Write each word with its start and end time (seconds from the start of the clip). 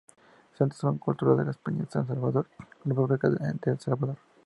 Centro 0.57 0.97
Cultural 0.97 1.45
de 1.45 1.51
España, 1.51 1.85
San 1.87 2.07
Salvador, 2.07 2.47
República 2.85 3.29
de 3.29 3.59
El 3.69 3.79
Salvador. 3.79 4.17